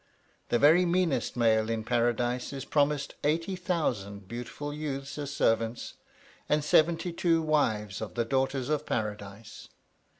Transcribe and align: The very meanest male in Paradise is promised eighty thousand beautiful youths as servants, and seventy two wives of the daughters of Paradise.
The 0.49 0.57
very 0.57 0.83
meanest 0.83 1.37
male 1.37 1.69
in 1.69 1.83
Paradise 1.83 2.53
is 2.53 2.65
promised 2.65 3.13
eighty 3.23 3.55
thousand 3.55 4.27
beautiful 4.27 4.73
youths 4.73 5.15
as 5.19 5.29
servants, 5.31 5.93
and 6.49 6.63
seventy 6.63 7.13
two 7.13 7.43
wives 7.43 8.01
of 8.01 8.15
the 8.15 8.25
daughters 8.25 8.69
of 8.69 8.87
Paradise. 8.87 9.69